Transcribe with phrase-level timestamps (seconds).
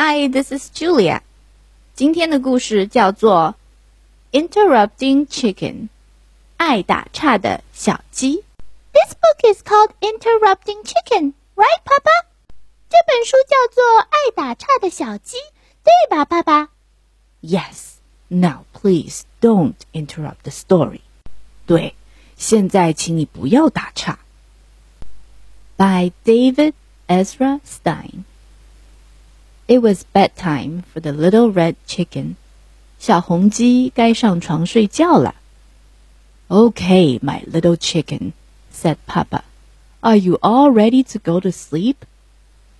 [0.00, 1.20] Hi, this is Julia.
[1.94, 3.54] 今天的故事叫做
[4.32, 5.88] Interrupting Chicken，
[6.56, 8.44] 爱打岔的小鸡。
[8.92, 12.26] This book is called Interrupting Chicken, right, Papa?
[12.88, 15.36] 这本书叫做《爱打岔的小鸡》，
[15.82, 16.70] 对吧，爸爸
[17.42, 17.96] Yes.
[18.28, 21.00] Now, please don't interrupt the story.
[21.64, 21.94] 对，
[22.36, 24.18] 现在请你不要打岔。
[25.76, 26.72] By David
[27.06, 28.24] Ezra Stein.
[29.70, 32.36] It was bedtime for the little red chicken.
[32.98, 35.34] 小红鸡该上床睡觉了。
[36.48, 38.32] Okay, my little chicken,
[38.72, 39.42] said Papa.
[40.00, 41.96] Are you all ready to go to sleep?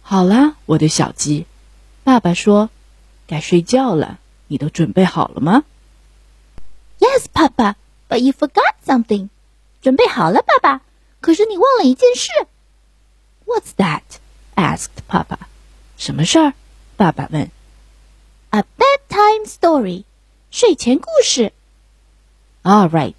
[0.02, 1.46] 好啦，我的小鸡，
[2.05, 2.70] 爸爸说，
[3.27, 4.20] 该睡觉了。
[4.46, 5.64] 你都准备好了吗
[7.00, 7.74] Yes, Papa,
[8.09, 9.28] but you forgot something.
[9.82, 10.82] 准备好了，爸爸。
[11.20, 12.30] 可是你忘了一件事。
[13.45, 14.02] ？What's that?
[14.55, 15.38] asked Papa.
[15.96, 16.52] 什么事儿？
[17.00, 17.50] 爸爸问。
[18.50, 20.05] A bedtime story.
[20.50, 21.52] 睡前故事。
[22.62, 23.14] All right,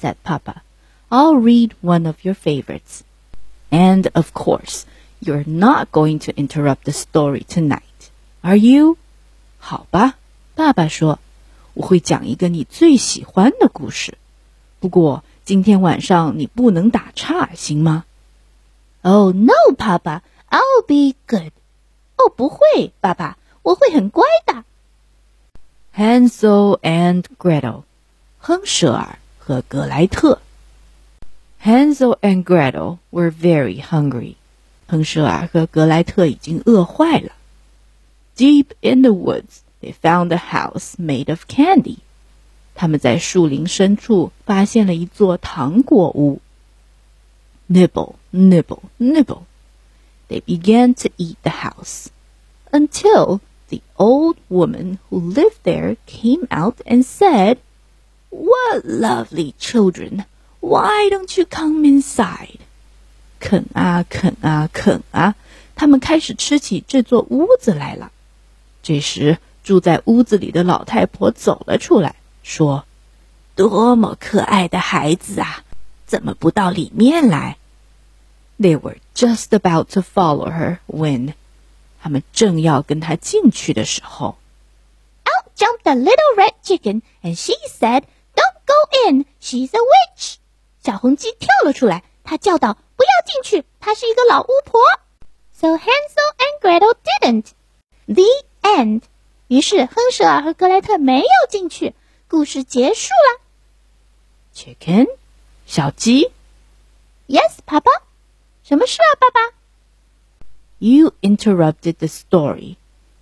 [0.00, 0.62] said Papa.
[1.08, 3.02] I'll read one of your favorites.
[3.70, 4.84] And of course,
[5.20, 8.96] you're not going to interrupt the story tonight, are you?
[9.58, 10.16] 好吧，
[10.54, 11.18] 爸爸说，
[11.74, 14.18] 我会讲一个你最喜欢的故事。
[14.80, 18.04] 不过今天晚上你不能打岔，行吗？
[19.02, 21.52] Oh no, Papa, I'll be good.
[22.17, 24.63] 哦，不会，爸爸，我会很乖的。
[25.95, 27.83] Hansel and Gretel，
[28.37, 30.41] 亨舍尔和格莱特。
[31.63, 34.35] Hansel and Gretel were very hungry。
[34.87, 37.31] 亨舍尔和格莱特已经饿坏了。
[38.37, 41.97] Deep in the woods, they found a house made of candy。
[42.75, 46.39] 他们在树林深处发现了一座糖果屋。
[47.67, 49.43] Nibble, nibble, nibble.
[50.28, 52.08] They began to eat the house
[52.72, 57.58] until the old woman who lived there came out and said,
[58.30, 60.24] What lovely children!
[60.60, 62.60] Why don't you come inside?
[63.40, 65.34] 啃啊啃啊啃啊，
[65.74, 68.12] 他们开始吃起这座屋子来了。
[68.82, 75.64] 这时，住在屋子里的老太婆走了出来，说：“多么可爱的孩子啊！
[76.06, 77.56] 怎么不到里面来？”
[78.60, 81.34] They were just about to follow her when
[82.02, 84.36] 他们正要跟她进去的时候
[85.24, 88.04] Out jumped the little red chicken, and she said,
[88.34, 89.26] "Don't go in.
[89.40, 90.36] She's a witch."
[90.82, 94.80] 小红鸡跳了出来，她叫道：“不要进去，她是一个老巫婆。”
[95.52, 97.48] So Hansel and Gretel didn't.
[98.06, 98.24] The
[98.62, 99.02] end.
[99.48, 101.94] 于是亨舍尔和格莱特没有进去，
[102.28, 103.42] 故事结束了。
[104.54, 105.06] ，chicken，
[105.66, 106.32] 小鸡
[107.28, 107.90] Yes, Papa.
[108.64, 109.54] 什么事啊，爸爸？
[110.78, 112.76] ，you interrupted the story.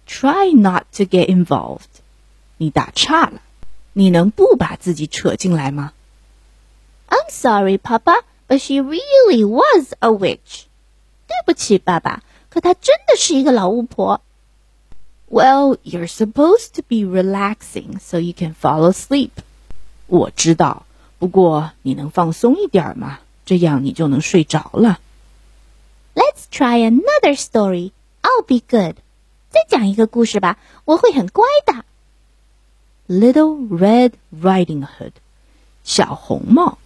[0.07, 2.03] Try not to get involved.
[2.57, 3.43] 你打岔了，
[3.93, 5.93] 你能不把自己扯进来吗？
[7.09, 10.65] I'm sorry, Papa, but she really was a witch.
[11.27, 14.21] 对不起，爸爸，可她真的是一个老巫婆。
[15.31, 19.31] Well, you're supposed to be relaxing so you can fall asleep.
[20.07, 20.87] 我知道，
[21.19, 23.21] 不过你能放松一点吗？
[23.45, 25.01] 这样你就能睡着了。
[26.53, 27.93] Let's try another story.
[28.23, 28.97] I'll be good.
[29.49, 31.87] 再讲一个故事吧，我会很乖的。
[33.09, 35.13] Little Red Riding Hood，
[35.85, 36.77] 小红帽。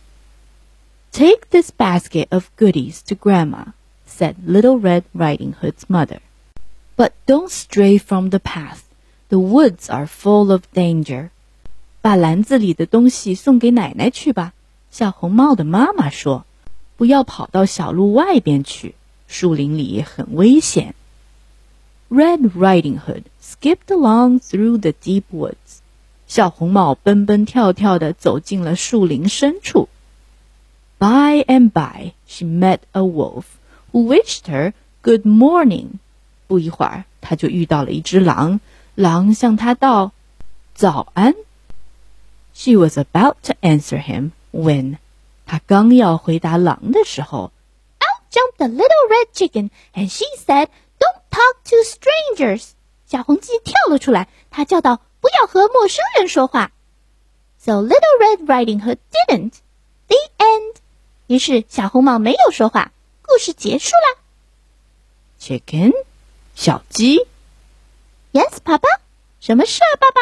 [1.10, 3.72] Take this basket of goodies to Grandma,
[4.08, 6.20] said Little Red Riding Hood's mother.
[6.96, 8.82] But don't stray from the path.
[9.28, 11.30] The woods are full of danger.
[12.00, 14.52] 把篮子里的东西送给奶奶去吧。
[14.92, 18.94] 小红帽的妈妈说：“不要跑到小路外边去，
[19.26, 20.94] 树林里很危险。”
[22.10, 25.80] Red Riding Hood skipped along through the deep woods.
[26.26, 29.88] 小红帽蹦蹦跳跳地走进了树林深处。
[30.98, 33.44] By and by, she met a wolf
[33.92, 34.72] who wished her
[35.02, 35.98] good morning.
[36.46, 38.60] 不一会儿，她就遇到了一只狼，
[38.94, 40.12] 狼向她道：“
[40.74, 41.34] 早安。”
[42.54, 44.98] She was about to answer him when
[45.46, 47.52] 她刚要回答狼的时候 Out
[48.30, 52.70] jumped the little red chicken, and she said, "Don't talk to strangers."
[53.06, 56.72] 小红鸡跳了出来，她叫道：“不要和陌生人说话。”
[57.58, 59.54] So Little Red Riding Hood didn't.
[60.08, 60.76] The end.
[61.28, 62.92] 于是小红帽没有说话，
[63.22, 64.22] 故事结束了。
[65.40, 65.92] ，chicken，
[66.54, 67.26] 小鸡。
[68.32, 69.00] Yes, Papa.
[69.40, 70.20] 什么事啊，爸爸？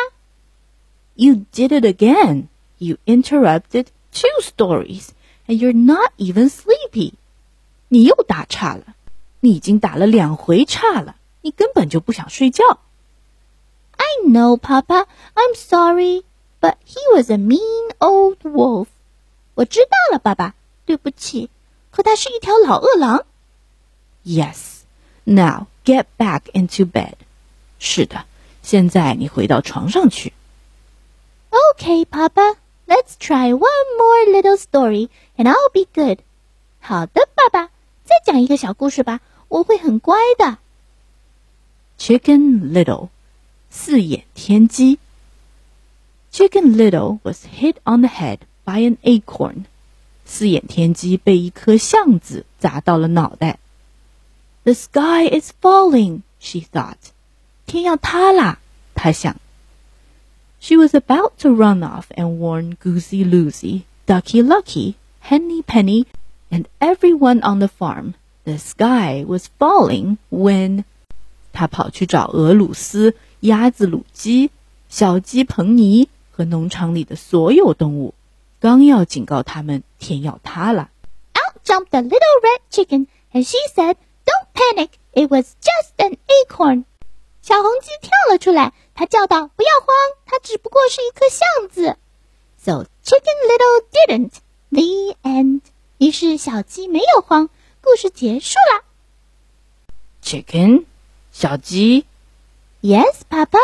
[1.15, 2.49] You did it again.
[2.79, 5.09] You interrupted two stories,
[5.47, 7.15] and you're not even sleepy.
[7.88, 8.96] 你又打岔了，
[9.40, 12.80] 你已经打了两回岔了，你根本就不想睡觉。
[13.98, 15.06] I know, Papa.
[15.34, 16.24] I'm sorry,
[16.60, 18.88] but he was a mean old wolf.
[19.54, 20.54] 我知道了，爸爸，
[20.86, 21.50] 对不起。
[21.92, 23.26] 可他是一条老饿狼。
[24.26, 24.82] Yes.
[25.24, 27.14] Now get back into bed.
[27.80, 28.26] 是的，
[28.62, 30.34] 现在你回到床上去。
[31.52, 32.58] Okay, Papa.
[32.88, 36.20] Let's try one more little story, and I'll be good.
[36.80, 37.72] 好的，爸爸，
[38.35, 40.59] 讲一个小故事吧，我会很乖的。
[41.99, 43.09] Chicken Little，
[43.71, 44.99] 四眼天鸡。
[46.33, 49.65] Chicken Little was hit on the head by an acorn.
[50.25, 53.59] 四眼天鸡被一颗橡子砸到了脑袋。
[54.63, 56.97] The sky is falling, she thought.
[57.67, 58.59] 天要塌啦，
[58.95, 59.37] 她想。
[60.61, 66.07] She was about to run off and warn Goosey Loosey, Ducky Lucky, Henny Penny,
[66.51, 68.15] and everyone on the farm.
[68.46, 70.84] The sky was falling when
[71.52, 74.52] 他跑去找俄鲁斯、鸭子鲁基、
[74.88, 78.14] 小鸡彭尼和农场里的所有动物。
[78.60, 80.92] 刚要警告他们天要塌了。
[81.34, 83.96] Out jumped the little red chicken, and she said,
[84.26, 84.90] "Don't panic.
[85.14, 86.84] It was just an acorn."
[87.42, 89.96] 小红鸡跳了出来，它叫道：“不要慌，
[90.26, 91.98] 它只不过是一颗橡子。”
[92.58, 94.32] So Chicken Little didn't.
[94.70, 95.62] The end.
[95.98, 97.50] 于是小鸡没有慌，
[97.86, 98.84] 故事结束了。
[100.24, 100.86] Chicken，
[101.32, 102.06] 小鸡。
[102.82, 103.60] Yes, Papa.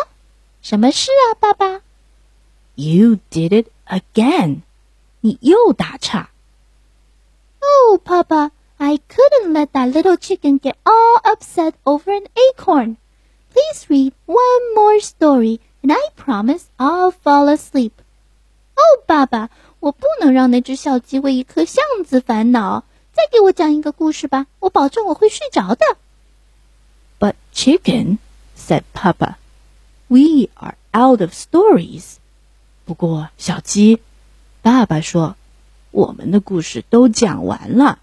[0.62, 1.82] 什么事啊，爸爸
[2.76, 4.62] ？You did it again.
[5.22, 6.30] 你又打岔。
[7.60, 12.98] Oh, Papa, I couldn't let that little chicken get all upset over an acorn.
[13.54, 17.92] Please read one more story, and I promise I'll fall asleep.
[18.76, 22.84] Oh, 爸爸，我不能让那只小鸡为一颗橡子烦恼。
[23.21, 25.85] 再给我讲一个故事吧，我保证我会睡着的。
[27.19, 28.19] But chicken,
[28.57, 29.37] said Papa,
[30.09, 32.17] we are out of stories.
[32.85, 34.01] 不过小鸡。
[34.63, 38.01] 爸爸说：“我们的故事都讲完了。”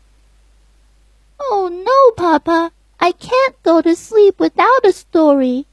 [1.52, 2.72] Oh no, Papa!
[2.98, 5.66] I can't go to sleep without a story.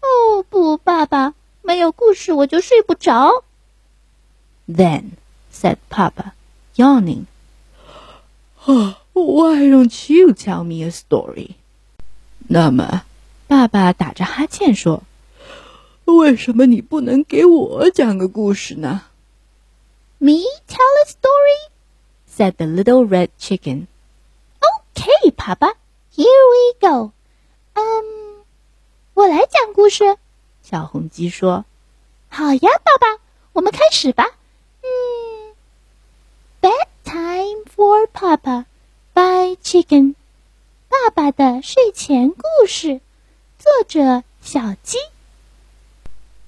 [0.00, 3.44] 哦不，爸爸，没有故事我就睡不着。
[4.68, 5.12] Then
[5.52, 6.32] said Papa,
[6.74, 7.26] yawning,
[8.69, 11.55] Oh, "Why don't you tell me a story?"
[12.47, 13.03] 那么，
[13.47, 15.03] 爸爸打着哈欠说
[16.05, 19.01] ：“为什么你不能给我讲个故事呢？”
[20.21, 21.71] Me tell a story?
[22.27, 23.87] said the little red chicken.
[24.59, 25.73] Okay, Papa.
[26.13, 27.11] Here we go.
[27.73, 28.43] 嗯、um,，
[29.13, 30.17] 我来讲故事。
[30.61, 31.65] 小红鸡说
[32.29, 33.21] ：“好呀，爸爸，
[33.53, 34.25] 我们开始吧。”
[34.83, 35.55] 嗯
[36.61, 37.48] ，Bedtime
[37.78, 38.66] for Papa
[39.14, 40.14] by Chicken，
[40.88, 43.00] 爸爸的睡前故事，
[43.58, 44.98] 作者小鸡。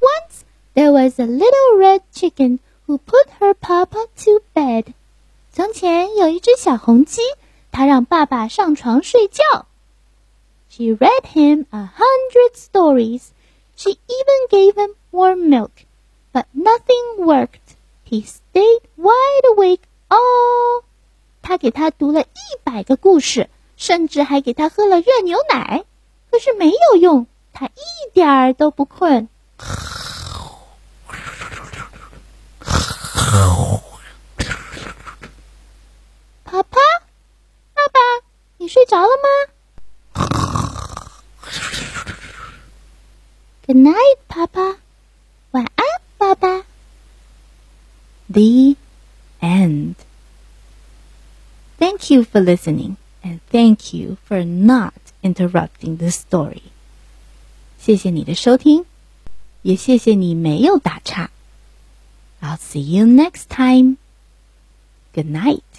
[0.00, 0.43] Once
[0.75, 4.94] there was a little red chicken who put her papa to bed。
[5.53, 7.23] 从前有一只小红鸡，
[7.70, 9.67] 它让爸爸上床睡觉。
[10.69, 13.29] She read him a hundred stories.
[13.76, 15.70] She even gave him warm milk,
[16.32, 17.76] but nothing worked.
[18.08, 20.85] He stayed wide awake all.
[21.42, 22.26] 他给他读了一
[22.64, 25.84] 百个故事，甚至还给他喝了热牛奶，
[26.30, 29.28] 可是没有用，他一点儿都不困。
[36.44, 36.80] 爸爸，
[37.74, 38.00] 爸爸，
[38.57, 39.24] 你睡着了吗
[43.66, 44.78] ？Good night，爸爸。
[45.52, 45.86] 晚安，
[46.18, 46.66] 爸爸。
[48.28, 48.76] The
[52.01, 56.63] Thank you for listening, and thank you for not interrupting the story.
[57.79, 58.84] 谢谢你的收听，
[59.63, 61.31] 也谢谢你没有打岔。
[62.41, 63.96] I'll see you next time.
[65.15, 65.69] Good night.